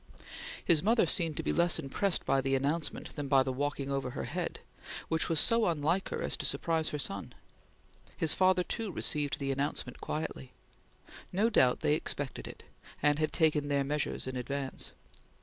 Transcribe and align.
His 0.65 0.81
mother 0.81 1.05
seemed 1.05 1.37
to 1.37 1.43
be 1.43 1.53
less 1.53 1.77
impressed 1.77 2.25
by 2.25 2.41
the 2.41 2.55
announcement 2.55 3.11
than 3.15 3.27
by 3.27 3.43
the 3.43 3.53
walking 3.53 3.91
over 3.91 4.09
her 4.09 4.23
head, 4.23 4.57
which 5.09 5.29
was 5.29 5.39
so 5.39 5.67
unlike 5.67 6.09
her 6.09 6.23
as 6.23 6.35
to 6.37 6.45
surprise 6.47 6.89
her 6.89 6.97
son. 6.97 7.35
His 8.17 8.33
father, 8.33 8.63
too, 8.63 8.91
received 8.91 9.37
the 9.37 9.51
announcement 9.51 10.01
quietly. 10.01 10.53
No 11.31 11.51
doubt 11.51 11.81
they 11.81 11.93
expected 11.93 12.47
it, 12.47 12.63
and 13.03 13.19
had 13.19 13.31
taken 13.31 13.67
their 13.67 13.83
measures 13.83 14.25
in 14.25 14.35
advance. 14.35 14.93